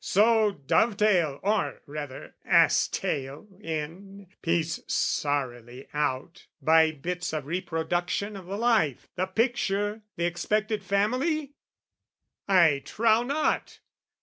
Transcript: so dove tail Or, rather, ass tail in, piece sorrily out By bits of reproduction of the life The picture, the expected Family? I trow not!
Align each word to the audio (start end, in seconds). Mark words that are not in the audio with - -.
so 0.03 0.53
dove 0.65 0.97
tail 0.97 1.39
Or, 1.43 1.83
rather, 1.85 2.33
ass 2.43 2.87
tail 2.87 3.47
in, 3.61 4.25
piece 4.41 4.79
sorrily 4.87 5.87
out 5.93 6.47
By 6.59 6.89
bits 6.91 7.33
of 7.33 7.45
reproduction 7.45 8.35
of 8.35 8.47
the 8.47 8.57
life 8.57 9.07
The 9.13 9.27
picture, 9.27 10.01
the 10.15 10.25
expected 10.25 10.81
Family? 10.83 11.51
I 12.47 12.81
trow 12.83 13.21
not! 13.21 13.77